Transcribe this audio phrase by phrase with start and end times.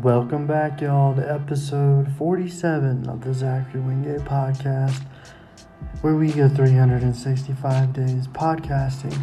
[0.00, 5.02] Welcome back, y'all, to episode 47 of the Zachary Wingate podcast,
[6.00, 9.14] where we go 365 days podcasting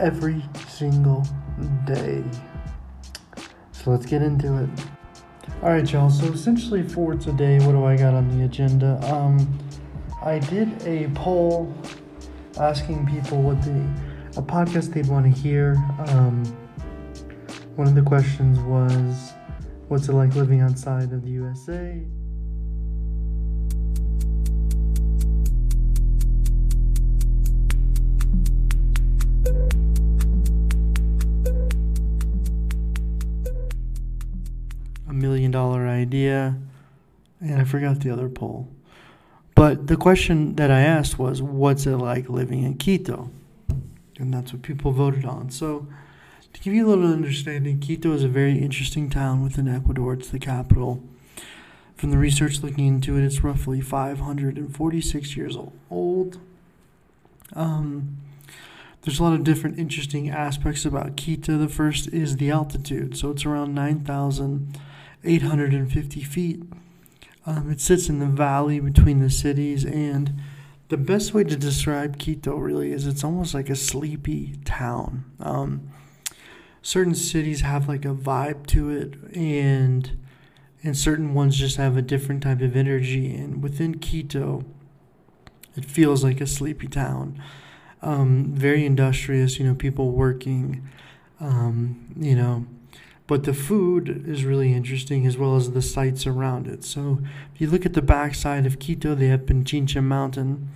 [0.00, 1.24] every single
[1.84, 2.24] day.
[3.70, 4.68] So let's get into it.
[5.62, 6.10] All right, y'all.
[6.10, 8.98] So essentially, for today, what do I got on the agenda?
[9.14, 9.56] Um,
[10.24, 11.72] I did a poll
[12.58, 13.88] asking people what the
[14.36, 15.76] a podcast they'd want to hear.
[16.08, 16.44] Um,
[17.76, 19.33] one of the questions was
[19.88, 22.00] What's it like living outside of the USA?
[35.06, 36.56] A million dollar idea,
[37.40, 38.68] and I forgot the other poll.
[39.54, 43.30] But the question that I asked was, What's it like living in Quito?
[44.18, 45.50] And that's what people voted on.
[45.50, 45.86] So,
[46.54, 50.14] to give you a little understanding, Quito is a very interesting town within Ecuador.
[50.14, 51.02] It's the capital.
[51.96, 55.56] From the research looking into it, it's roughly 546 years
[55.90, 56.38] old.
[57.54, 58.18] Um,
[59.02, 61.56] there's a lot of different interesting aspects about Quito.
[61.58, 63.16] The first is the altitude.
[63.16, 66.62] So it's around 9,850 feet.
[67.46, 70.32] Um, it sits in the valley between the cities, and
[70.88, 75.26] the best way to describe Quito really is it's almost like a sleepy town.
[75.40, 75.90] Um,
[76.84, 80.18] certain cities have like a vibe to it and
[80.82, 84.64] and certain ones just have a different type of energy and within Quito
[85.76, 87.42] it feels like a sleepy town.
[88.02, 90.86] Um, very industrious you know people working
[91.40, 92.66] um, you know.
[93.26, 96.84] But the food is really interesting as well as the sights around it.
[96.84, 97.20] So
[97.54, 100.68] if you look at the backside of Quito they have Pichincha Mountain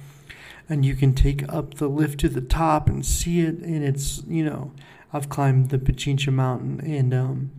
[0.71, 4.23] and you can take up the lift to the top and see it and it's
[4.27, 4.73] you know
[5.13, 7.51] I've climbed the Pichincha Mountain, and um,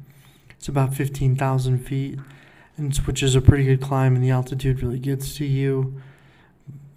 [0.52, 2.19] it's about 15,000 feet,
[2.78, 6.02] and which is a pretty good climb, and the altitude really gets to you.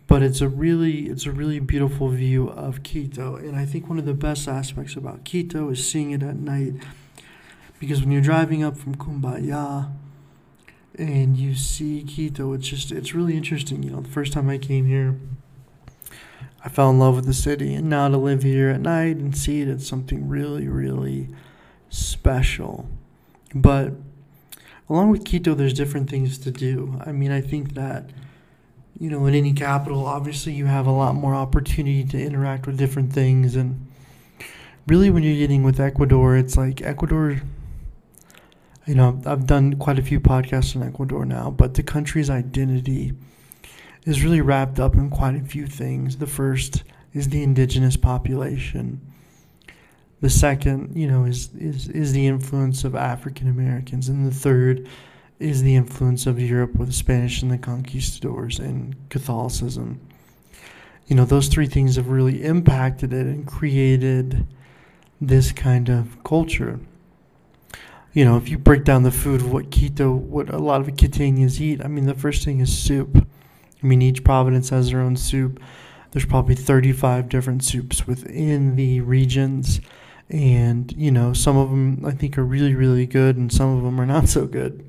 [0.07, 3.99] But it's a really it's a really beautiful view of Quito, and I think one
[3.99, 6.75] of the best aspects about Quito is seeing it at night,
[7.81, 9.91] because when you're driving up from Cumbaya,
[10.99, 13.83] and you see Quito, it's just it's really interesting.
[13.83, 15.19] You know, the first time I came here
[16.65, 19.37] I fell in love with the city, and now to live here at night and
[19.37, 21.29] see it, it's something really, really
[21.91, 22.89] special.
[23.55, 23.95] But
[24.89, 27.01] along with Quito, there's different things to do.
[27.05, 28.11] I mean, I think that,
[28.99, 32.79] you know, in any capital, obviously you have a lot more opportunity to interact with
[32.79, 33.57] different things.
[33.57, 33.89] And
[34.87, 37.43] really, when you're getting with Ecuador, it's like Ecuador,
[38.87, 43.15] you know, I've done quite a few podcasts in Ecuador now, but the country's identity
[44.05, 46.17] is really wrapped up in quite a few things.
[46.17, 49.01] The first is the indigenous population.
[50.21, 54.89] The second, you know, is is, is the influence of African Americans, and the third
[55.39, 60.01] is the influence of Europe with the Spanish and the conquistadors and Catholicism.
[61.09, 64.47] You know, those three things have really impacted it and created
[65.21, 66.79] this kind of culture.
[68.13, 70.87] You know, if you break down the food of what Quito, what a lot of
[70.89, 73.27] Quiteños eat, I mean, the first thing is soup.
[73.83, 75.61] I mean, each province has their own soup.
[76.13, 79.81] There's probably 35 different soups within the regions.
[80.29, 83.83] And, you know, some of them I think are really, really good, and some of
[83.83, 84.85] them are not so good.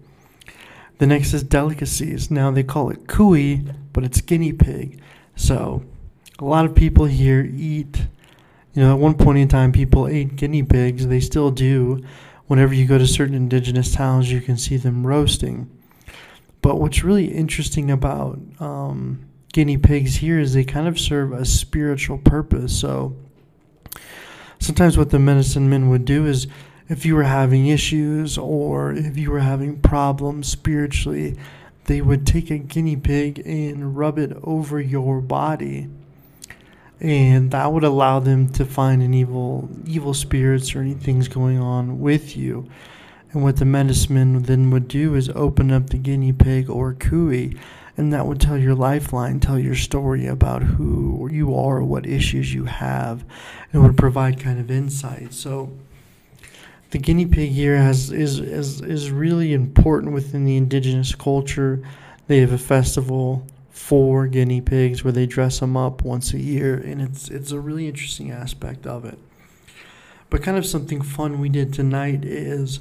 [1.00, 2.30] The next is delicacies.
[2.30, 5.02] Now they call it cuy, but it's guinea pig.
[5.36, 5.84] So
[6.40, 8.06] a lot of people here eat,
[8.74, 11.08] you know, at one point in time, people ate guinea pigs.
[11.08, 12.04] They still do.
[12.48, 15.70] Whenever you go to certain indigenous towns, you can see them roasting.
[16.64, 21.44] But what's really interesting about um, guinea pigs here is they kind of serve a
[21.44, 22.80] spiritual purpose.
[22.80, 23.18] So
[24.60, 26.48] sometimes what the medicine men would do is
[26.88, 31.38] if you were having issues or if you were having problems spiritually,
[31.86, 35.90] they would take a guinea pig and rub it over your body.
[37.02, 42.00] And that would allow them to find an evil evil spirits or anything's going on
[42.00, 42.70] with you.
[43.34, 47.58] And what the medicine then would do is open up the guinea pig or cuy,
[47.98, 52.54] and that would tell your lifeline, tell your story about who you are, what issues
[52.54, 53.26] you have,
[53.72, 55.34] and would provide kind of insight.
[55.34, 55.72] So
[56.92, 61.82] the guinea pig here has is is is really important within the indigenous culture.
[62.28, 66.76] They have a festival for guinea pigs where they dress them up once a year,
[66.76, 69.18] and it's it's a really interesting aspect of it.
[70.30, 72.80] But kind of something fun we did tonight is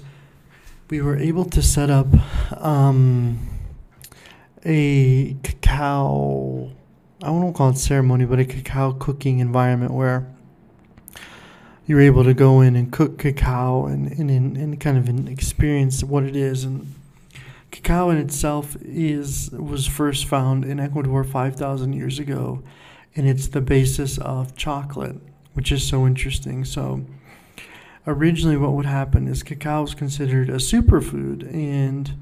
[0.92, 2.06] we were able to set up
[2.62, 3.38] um,
[4.66, 6.70] a cacao,
[7.22, 10.30] I won't call it ceremony, but a cacao cooking environment where
[11.86, 16.24] you're able to go in and cook cacao and, and, and kind of experience what
[16.24, 16.64] it is.
[16.64, 16.94] And
[17.70, 22.62] cacao in itself is was first found in Ecuador 5,000 years ago,
[23.16, 25.16] and it's the basis of chocolate,
[25.54, 26.66] which is so interesting.
[26.66, 27.06] So
[28.06, 32.12] originally what would happen is cacao is considered a superfood and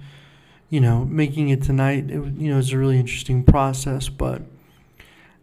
[0.69, 4.43] you know making it tonight it, you know is a really interesting process but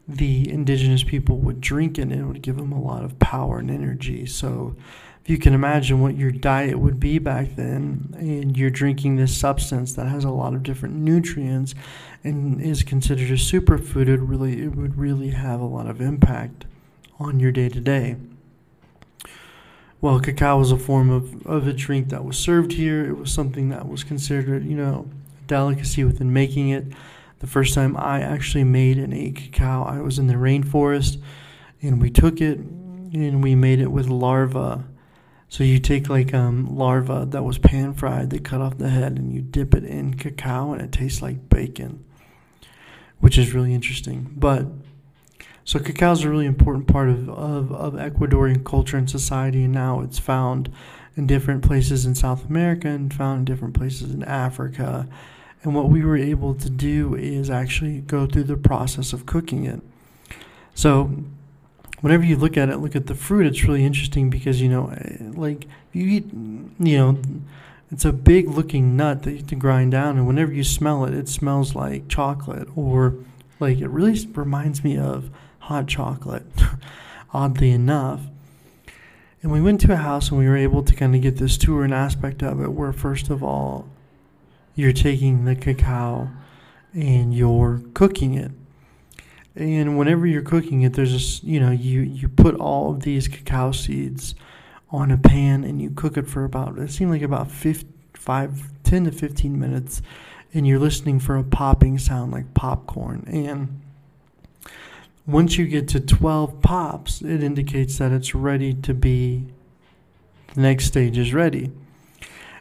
[0.07, 3.59] the indigenous people would drink it and it would give them a lot of power
[3.59, 4.25] and energy.
[4.25, 4.75] So
[5.21, 9.35] if you can imagine what your diet would be back then and you're drinking this
[9.35, 11.75] substance that has a lot of different nutrients
[12.23, 16.65] and is considered a superfood it really it would really have a lot of impact
[17.19, 18.15] on your day to day
[19.99, 23.05] well, cacao was a form of, of a drink that was served here.
[23.05, 25.09] It was something that was considered, you know,
[25.39, 26.85] a delicacy within making it.
[27.39, 31.21] The first time I actually made an egg cacao, I was in the rainforest
[31.81, 34.85] and we took it and we made it with larva.
[35.49, 39.13] So you take like um, larva that was pan fried, they cut off the head,
[39.13, 42.03] and you dip it in cacao, and it tastes like bacon,
[43.19, 44.33] which is really interesting.
[44.35, 44.65] But
[45.67, 49.73] so cacao is a really important part of, of, of Ecuadorian culture and society, and
[49.73, 50.71] now it's found
[51.17, 55.05] in different places in South America and found in different places in Africa.
[55.63, 59.65] And what we were able to do is actually go through the process of cooking
[59.65, 59.81] it.
[60.73, 61.11] So
[61.99, 64.87] whenever you look at it, look at the fruit, it's really interesting because, you know,
[64.91, 66.27] eh, like you eat,
[66.79, 67.19] you know,
[67.91, 71.03] it's a big looking nut that you have to grind down, and whenever you smell
[71.03, 73.15] it, it smells like chocolate or
[73.59, 75.29] like it really reminds me of
[75.67, 76.45] hot chocolate,
[77.33, 78.21] oddly enough.
[79.43, 81.57] And we went to a house and we were able to kind of get this
[81.57, 83.89] tour and aspect of it where, first of all,
[84.75, 86.29] you're taking the cacao
[86.93, 88.51] and you're cooking it.
[89.55, 93.27] And whenever you're cooking it, there's this, you know, you, you put all of these
[93.27, 94.35] cacao seeds
[94.89, 99.03] on a pan and you cook it for about, it seemed like about 5, 10
[99.03, 100.01] to 15 minutes.
[100.53, 103.25] And you're listening for a popping sound like popcorn.
[103.27, 103.81] And
[105.27, 109.45] once you get to 12 pops, it indicates that it's ready to be,
[110.55, 111.65] the next stage is ready.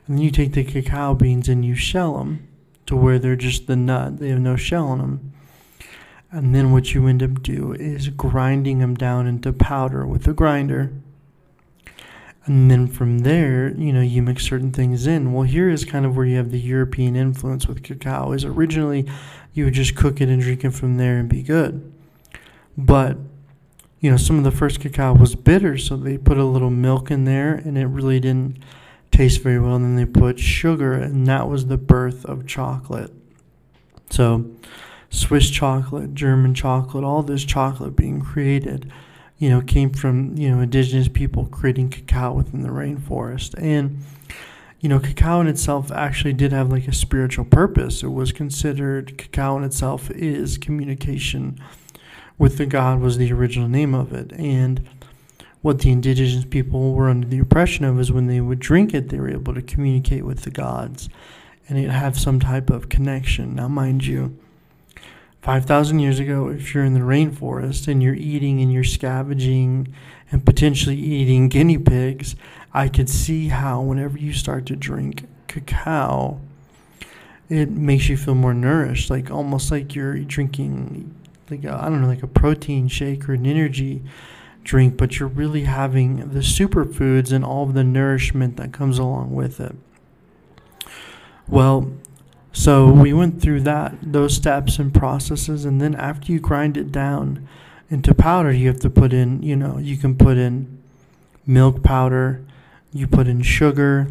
[0.06, 2.48] And then you take the cacao beans and you shell them
[2.86, 5.32] to where they're just the nut, they have no shell on them.
[6.32, 10.32] And then what you end up do is grinding them down into powder with a
[10.32, 10.92] grinder.
[12.46, 15.32] And then from there, you know, you mix certain things in.
[15.32, 18.32] Well, here is kind of where you have the European influence with cacao.
[18.32, 19.08] Is originally
[19.52, 21.92] you would just cook it and drink it from there and be good.
[22.76, 23.18] But
[24.00, 27.10] you know, some of the first cacao was bitter, so they put a little milk
[27.10, 28.58] in there, and it really didn't
[29.10, 29.76] taste very well.
[29.76, 33.12] And then they put sugar, and that was the birth of chocolate.
[34.10, 34.50] So,
[35.10, 38.92] Swiss chocolate, German chocolate, all this chocolate being created,
[39.38, 44.02] you know, came from you know indigenous people creating cacao within the rainforest, and
[44.80, 48.02] you know, cacao in itself actually did have like a spiritual purpose.
[48.02, 51.58] It was considered cacao in itself is communication
[52.38, 54.32] with the God was the original name of it.
[54.32, 54.88] And
[55.62, 59.08] what the indigenous people were under the oppression of is when they would drink it,
[59.08, 61.08] they were able to communicate with the gods
[61.68, 63.56] and it have some type of connection.
[63.56, 64.38] Now, mind you,
[65.42, 69.92] 5,000 years ago, if you're in the rainforest and you're eating and you're scavenging
[70.30, 72.36] and potentially eating guinea pigs,
[72.72, 76.40] I could see how whenever you start to drink cacao,
[77.48, 81.14] it makes you feel more nourished, like almost like you're drinking
[81.50, 84.02] like I don't know, like a protein shake or an energy
[84.64, 89.34] drink, but you're really having the superfoods and all of the nourishment that comes along
[89.34, 89.76] with it.
[91.48, 91.92] Well,
[92.52, 96.90] so we went through that those steps and processes and then after you grind it
[96.90, 97.46] down
[97.88, 100.82] into powder, you have to put in, you know, you can put in
[101.46, 102.44] milk powder,
[102.92, 104.08] you put in sugar,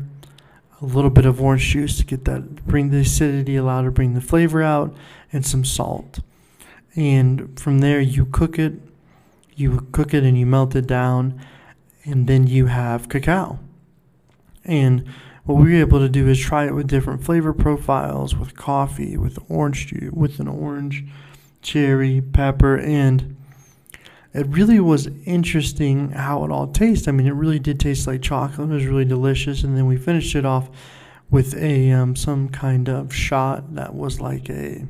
[0.81, 4.13] a little bit of orange juice to get that bring the acidity, allow to bring
[4.13, 4.95] the flavor out,
[5.33, 6.19] and some salt
[6.95, 8.73] and from there you cook it.
[9.55, 11.39] You cook it and you melt it down
[12.03, 13.59] and then you have cacao.
[14.63, 15.05] And
[15.45, 19.17] what we were able to do is try it with different flavor profiles with coffee
[19.17, 21.05] with orange juice with an orange
[21.61, 22.77] cherry pepper.
[22.77, 23.35] And
[24.33, 27.07] it really was interesting how it all tastes.
[27.07, 28.69] I mean it really did taste like chocolate.
[28.69, 29.63] It was really delicious.
[29.63, 30.69] And then we finished it off
[31.29, 34.85] with a um, some kind of shot that was like a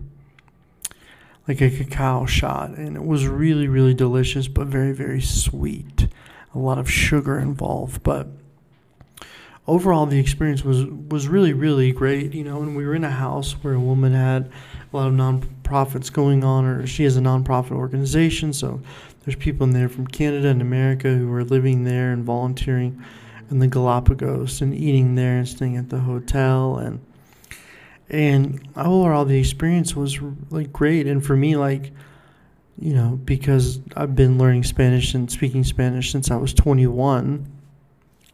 [1.47, 6.07] like a cacao shot, and it was really, really delicious, but very, very sweet.
[6.53, 8.27] A lot of sugar involved, but
[9.67, 12.33] overall the experience was was really, really great.
[12.33, 14.49] You know, and we were in a house where a woman had
[14.91, 18.81] a lot of nonprofits going on, or she has a nonprofit organization, so
[19.23, 23.03] there's people in there from Canada and America who are living there and volunteering
[23.51, 26.99] in the Galapagos and eating there and staying at the hotel and
[28.09, 30.19] and overall the experience was
[30.49, 31.91] like great and for me like
[32.79, 37.51] you know because I've been learning Spanish and speaking Spanish since I was 21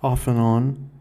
[0.03, 0.91] off and on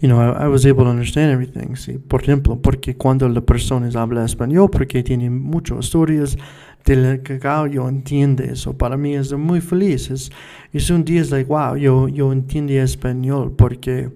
[0.00, 1.76] you know, I, I, was able to understand everything.
[1.76, 6.38] Sí, por ejemplo, porque cuando la persona habla español, porque tiene muchas historias
[6.84, 8.72] del cacao, yo entiendo eso.
[8.72, 10.10] Para mí es muy feliz.
[10.10, 10.30] Es,
[10.72, 14.10] es un día, es like, wow, yo, yo entiendo español, porque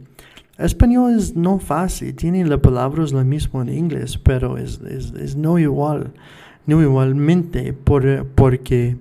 [0.58, 2.14] español es no fácil.
[2.14, 6.12] Tiene las palabras lo mismo en inglés, pero es, es, es no igual.
[6.66, 8.96] No igualmente, por, porque,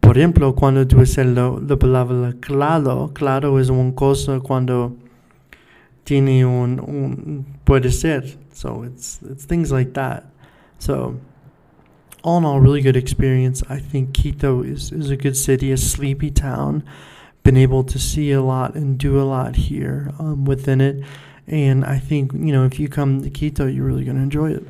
[0.00, 4.94] por ejemplo, cuando tú dices la, la palabra claro, claro es una cosa cuando
[6.04, 8.38] tiene un, un puede ser.
[8.52, 10.24] So it's it's things like that.
[10.78, 11.18] So
[12.22, 13.62] all in all, really good experience.
[13.68, 16.84] I think Quito is, is a good city, a sleepy town.
[17.46, 21.04] Been able to see a lot and do a lot here um, within it.
[21.46, 24.50] And I think, you know, if you come to Quito, you're really going to enjoy
[24.50, 24.64] it.